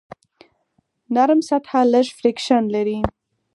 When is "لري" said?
2.75-2.99